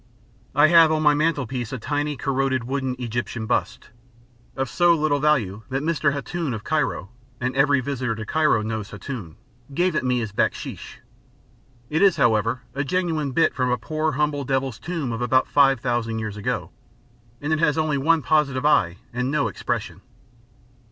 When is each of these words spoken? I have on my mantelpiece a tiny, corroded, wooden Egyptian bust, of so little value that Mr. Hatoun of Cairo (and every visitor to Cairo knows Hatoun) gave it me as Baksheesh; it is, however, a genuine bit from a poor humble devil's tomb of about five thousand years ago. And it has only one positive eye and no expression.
I 0.55 0.65
have 0.69 0.91
on 0.91 1.03
my 1.03 1.13
mantelpiece 1.13 1.71
a 1.71 1.77
tiny, 1.77 2.17
corroded, 2.17 2.63
wooden 2.63 2.95
Egyptian 2.97 3.45
bust, 3.45 3.91
of 4.55 4.67
so 4.67 4.95
little 4.95 5.19
value 5.19 5.61
that 5.69 5.83
Mr. 5.83 6.11
Hatoun 6.11 6.55
of 6.55 6.63
Cairo 6.63 7.11
(and 7.39 7.55
every 7.55 7.81
visitor 7.81 8.15
to 8.15 8.25
Cairo 8.25 8.63
knows 8.63 8.89
Hatoun) 8.89 9.35
gave 9.75 9.93
it 9.93 10.03
me 10.03 10.19
as 10.23 10.31
Baksheesh; 10.31 11.01
it 11.91 12.01
is, 12.01 12.15
however, 12.15 12.63
a 12.73 12.83
genuine 12.83 13.31
bit 13.31 13.53
from 13.53 13.69
a 13.69 13.77
poor 13.77 14.13
humble 14.13 14.43
devil's 14.43 14.79
tomb 14.79 15.11
of 15.11 15.21
about 15.21 15.47
five 15.47 15.79
thousand 15.81 16.17
years 16.17 16.35
ago. 16.35 16.71
And 17.39 17.53
it 17.53 17.59
has 17.59 17.77
only 17.77 17.99
one 17.99 18.23
positive 18.23 18.65
eye 18.65 18.97
and 19.13 19.29
no 19.29 19.47
expression. 19.49 20.01